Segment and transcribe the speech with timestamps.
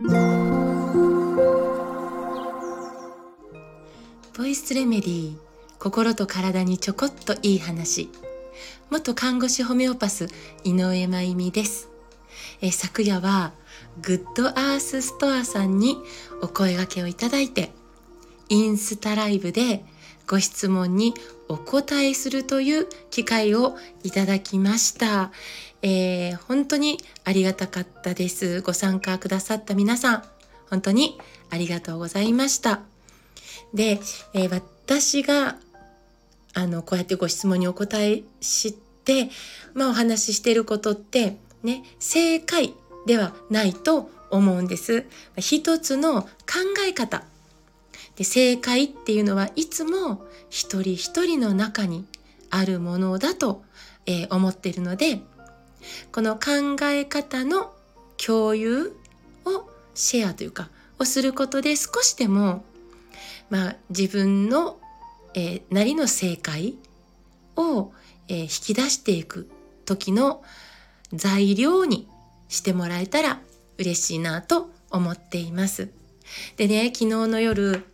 [0.00, 0.06] ボ
[4.44, 5.36] イスレメディー
[5.80, 8.08] 心と体にちょこっといい話。
[8.90, 10.28] 元看護師ホメオパス
[10.62, 11.88] 井上真由美です。
[12.60, 13.54] え昨夜は
[14.00, 15.96] グッドアースストアさんに
[16.42, 17.72] お声掛けをいただいて
[18.48, 19.84] インスタライブで
[20.28, 21.14] ご質問に
[21.48, 25.32] お答えするという機会をいただきました。
[25.82, 28.60] えー、本当にありがたかったです。
[28.62, 30.24] ご参加くださった皆さん、
[30.70, 31.18] 本当に
[31.50, 32.80] ありがとうございました。
[33.72, 34.00] で、
[34.34, 35.56] えー、私が
[36.54, 38.72] あのこうやってご質問にお答えし
[39.04, 39.30] て、
[39.74, 42.74] まあ、お話ししていることってね正解
[43.06, 45.06] ではないと思うんです。
[45.36, 46.28] 一つの考
[46.86, 47.24] え方
[48.18, 52.04] で正解っていうのはいつも一人一人の中に
[52.50, 53.62] あるものだと、
[54.06, 55.20] えー、思っているので
[56.10, 57.72] この考え方の
[58.16, 58.96] 共有
[59.44, 60.68] をシェアというか
[60.98, 62.64] をすることで少しでも、
[63.50, 64.78] まあ、自分の、
[65.34, 66.74] えー、なりの正解
[67.54, 67.92] を、
[68.26, 69.48] えー、引き出していく
[69.84, 70.42] 時の
[71.12, 72.08] 材料に
[72.48, 73.38] してもらえたら
[73.78, 75.88] 嬉しいなと思っています。
[76.56, 77.84] でね昨日の夜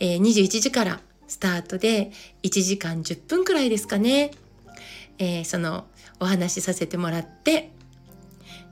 [0.00, 2.10] えー、21時からスタートで
[2.42, 4.32] 1時間10分くらいですかね、
[5.18, 5.84] えー、その
[6.18, 7.70] お話しさせてもらって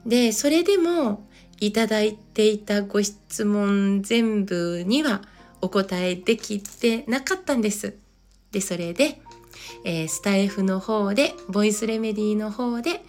[0.05, 1.25] でそれでも
[1.59, 5.21] いただいていたご質問全部には
[5.61, 7.95] お答えできてなかったんです。
[8.51, 9.21] でそれで、
[9.83, 13.03] えー、スタイフの方でボイスレメディの方で、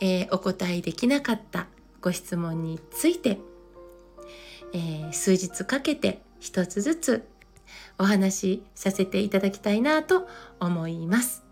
[0.00, 1.66] えー、お答えできなかった
[2.00, 3.38] ご質問について、
[4.72, 7.28] えー、数日かけて一つずつ
[7.98, 11.42] お話しさせていただきたいなと思います。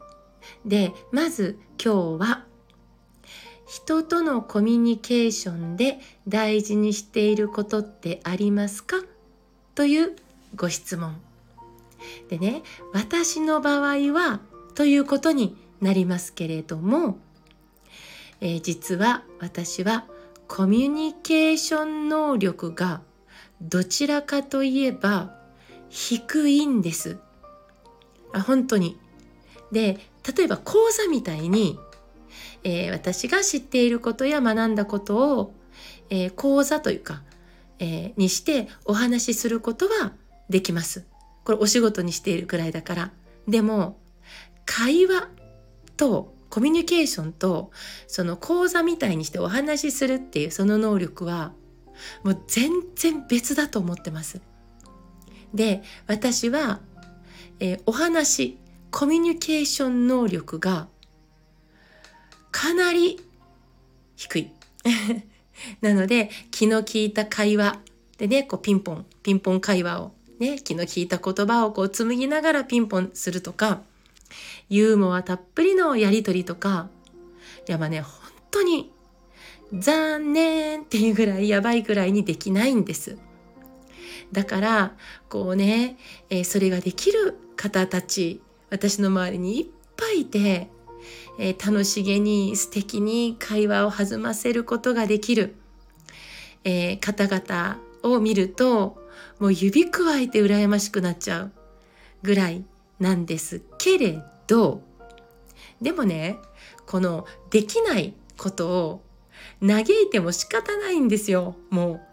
[0.64, 2.44] で、まず今日は
[3.66, 8.97] 人とのコミュニケーションで大事にしていることってありますか？
[9.75, 10.16] という
[10.56, 11.20] ご質問。
[12.28, 12.62] でね、
[12.94, 14.41] 私の場合は
[14.75, 17.19] ということになりますけれども、
[18.41, 20.06] えー、実は私は
[20.47, 23.03] コミュニケーション能力が
[23.60, 25.37] どちらかといえば
[25.91, 27.19] 低いんです。
[28.32, 28.99] あ本当に。
[29.72, 29.99] で
[30.37, 31.78] 例えば講座みたいに、
[32.65, 35.54] えー、私が知っていることや学んだことを、
[36.10, 37.22] えー、講座というか、
[37.78, 40.12] えー、にしてお話しすることは
[40.48, 41.06] できます。
[41.44, 43.12] これお仕事にしているくらいだから。
[43.47, 43.98] でも
[44.66, 45.28] 会話
[45.97, 47.71] とコミュニケーションと
[48.06, 51.53] その講座みたいにしてお話しするっていうその能力は
[52.22, 54.41] もう全然別だと思ってます。
[55.54, 56.81] で私は、
[57.60, 58.59] えー、お話
[58.91, 60.88] コミュニケーション能力が
[62.50, 63.20] かなり
[64.16, 64.50] 低い。
[65.81, 67.81] なので気の利いた会話
[68.16, 73.82] でねこうピンポンピンポン会話をね気の利いた言葉をこう紡ぎながらピンポンするとか
[74.69, 76.88] ユーモアたっぷりのやり取りとか
[77.69, 78.12] いやまあね本
[78.50, 78.92] 当に
[79.72, 83.19] 残念っていうぐらいやばいぐらいにできないんです。
[84.33, 84.93] だから
[85.28, 85.97] こうね、
[86.31, 88.41] えー、それができる方たち
[88.71, 89.66] 私の周りにいっ
[89.97, 90.69] ぱいいて、
[91.39, 95.55] えー、楽しげに素敵に会話を弾ませることができる、
[96.65, 98.99] えー、方々を見ると
[99.39, 101.53] もう指くわえて羨ましくなっちゃう
[102.22, 102.65] ぐらい
[103.00, 104.83] なんですけれど
[105.81, 106.39] でもね
[106.87, 109.03] このできないことを
[109.60, 112.07] 嘆いても仕方ないんですよもう。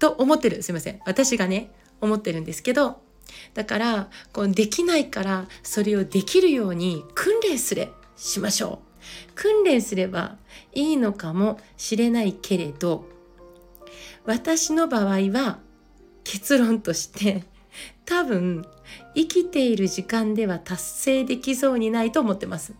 [0.00, 0.64] と思ってる。
[0.64, 1.00] すいません。
[1.06, 3.00] 私がね思ってるんですけど
[3.54, 8.90] だからこうできないからそれをできるように訓練すれしましょう。
[9.34, 10.36] 訓練すれば
[10.72, 13.08] いいのかもしれないけれど
[14.24, 15.58] 私の場合は
[16.24, 17.44] 結論として
[18.04, 18.64] 多分
[19.14, 22.74] 生きている時間では達成できそうにないと思ってます。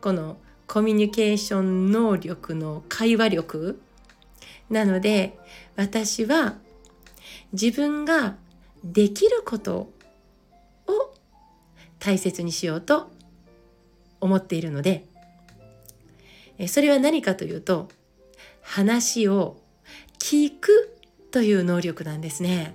[0.00, 3.80] このコミュニケーション能力の会話力
[4.70, 5.38] なので
[5.76, 6.56] 私は
[7.52, 8.36] 自分が
[8.84, 9.92] できること
[10.86, 11.14] を
[11.98, 13.10] 大切にしようと
[14.20, 15.06] 思っているので
[16.66, 17.88] それは何かというと
[18.62, 19.56] 話を
[20.18, 20.98] 聞く
[21.30, 22.74] という能力なんですね。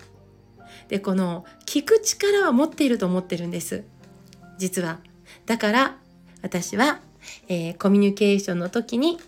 [0.88, 3.84] でこの聞く力は持っていると思ってるんです
[4.58, 5.00] 実は。
[5.46, 5.98] だから
[6.42, 7.00] 私は、
[7.48, 9.20] えー、コミュニケーションの時に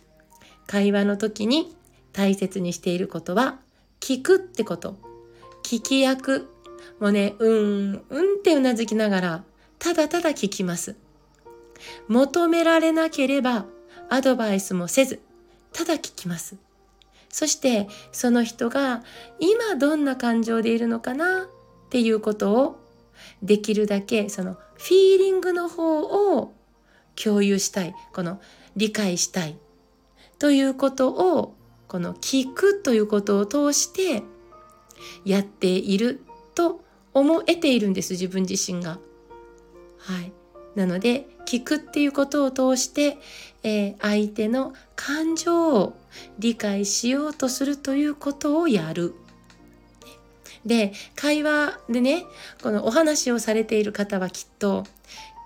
[0.68, 1.76] 会話の時に
[2.16, 3.60] 大切にしていることは
[4.00, 4.96] 聞くってこと。
[5.64, 6.48] 聞き役。
[7.00, 9.44] もうねうんうんってうなずきながら
[9.80, 10.96] ただただ聞きます。
[12.08, 13.66] 求められなければ
[14.10, 15.20] アドバイスもせず
[15.74, 16.56] ただ聞きます。
[17.30, 19.04] そしてその人が
[19.40, 21.50] 今どんな感情でいるのかな？
[21.88, 22.80] っていうことを
[23.44, 26.54] できるだけそのフィーリングの方を
[27.22, 27.94] 共有したい。
[28.14, 28.40] この
[28.78, 29.58] 理解したい。
[30.40, 31.56] ということを
[31.96, 34.22] この聞くということを通して
[35.24, 36.82] やっていると
[37.14, 39.00] 思えているんです自分自身が。
[40.00, 40.34] はい、
[40.76, 43.18] なので聞くっていうことを通して、
[43.64, 45.98] えー、相手の感情を
[46.38, 49.16] 理解しようとするということをやる。
[50.66, 52.26] で会話でね
[52.62, 54.84] このお話をされている方はきっと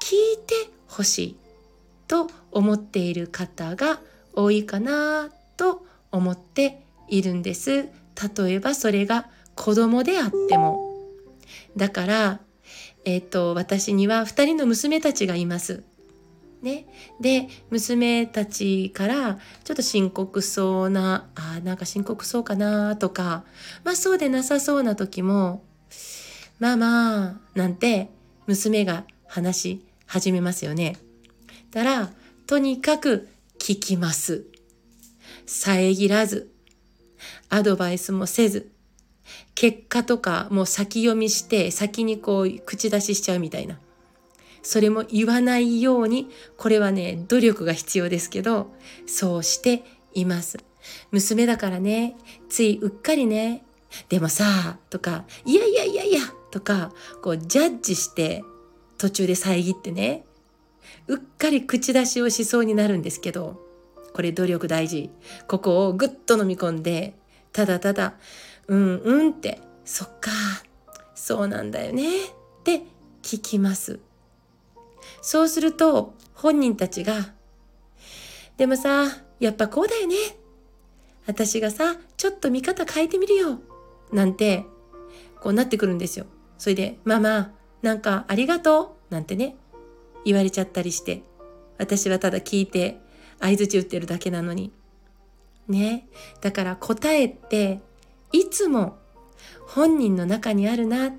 [0.01, 1.37] 聞いてほしい
[2.07, 3.99] と思っている方が
[4.33, 5.29] 多いかな
[6.11, 7.89] 思っているんです。
[8.37, 10.95] 例えばそれが子供であっても。
[11.75, 12.39] だから、
[13.05, 15.83] えっ、と、私には2人の娘たちがいます。
[16.61, 16.87] ね、
[17.21, 23.45] で娘たちからちょっと深刻そうなあなんか深刻そうかなとか
[23.85, 25.63] まあそうでなさそうな時も
[26.59, 28.09] まあまあなんて
[28.45, 30.97] 娘が話し始めますよね。
[31.71, 32.09] たら
[32.45, 33.29] とにかく
[33.59, 34.43] 聞きます。
[35.51, 36.51] 遮らず
[37.49, 38.69] アドバイスもせず
[39.55, 43.79] 結果とかもう先読みして先にこう口出ししちゃうみたいな。
[44.61, 48.73] それも言わないように、これはね、努力が必要ですけど、
[49.07, 50.57] そうしています。
[51.11, 52.17] 娘だからね、
[52.49, 53.63] ついうっかりね、
[54.09, 56.19] でもさ、とか、いやいやいやいや、
[56.51, 56.91] とか、
[57.21, 58.43] こうジャッジして
[58.97, 60.25] 途中で遮ってね、
[61.07, 63.68] うっかり口出しをしそうになるんですけど、
[64.19, 65.09] これ努力大事。
[65.47, 67.15] ここをぐっと飲み込んで、
[67.53, 68.15] ただただ、
[68.67, 70.29] うんうんって、そっか、
[71.15, 72.29] そうなんだよねっ
[72.65, 72.81] て
[73.21, 74.01] 聞きます。
[75.21, 77.31] そうすると本人たちが、
[78.57, 79.05] でもさ、
[79.39, 80.15] やっぱこうだよね。
[81.25, 83.61] 私がさ、ちょっと見方変えてみるよ。
[84.11, 84.65] なんて、
[85.39, 86.25] こうなってくるんですよ。
[86.57, 89.13] それで、ママ、なんかありがとう。
[89.13, 89.55] なんてね、
[90.25, 91.23] 言われちゃったりして、
[91.77, 92.99] 私はただ聞いて、
[93.39, 94.71] 相づち打ってるだけなのに。
[95.67, 96.07] ね。
[96.41, 97.81] だから答えって、
[98.31, 98.97] いつも
[99.67, 101.13] 本人の中にあるな。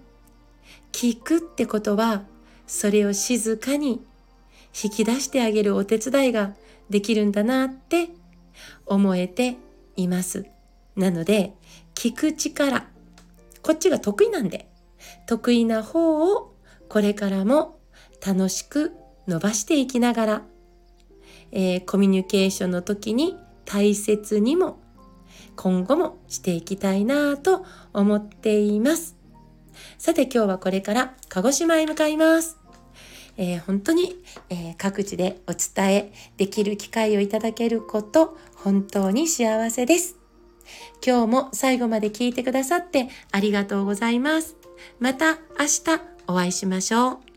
[0.92, 2.24] 聞くってことは、
[2.66, 4.04] それを静かに
[4.82, 6.54] 引き出してあげるお手伝いが
[6.88, 8.10] できるんだなって
[8.86, 9.56] 思えて
[9.96, 10.46] います。
[10.96, 11.54] なので、
[11.94, 12.86] 聞く力、
[13.62, 14.68] こっちが得意なんで、
[15.26, 16.54] 得意な方を
[16.88, 17.78] これからも
[18.24, 18.92] 楽しく
[19.26, 20.42] 伸ばしていきながら、
[21.52, 24.80] えー、コミュニケーションの時に大切にも
[25.56, 29.16] 今後もしていきたいなと思っています。
[29.98, 32.58] さて今日はこれから鹿児島へ向かいます。
[33.36, 34.16] えー、本当に、
[34.50, 40.16] えー、各地でお伝えできる機会をいただけること本当に幸せです。
[41.04, 44.56] 今日も最後まで聞いてくださってありがとうございます。
[44.98, 47.29] また明日お会いしましょう。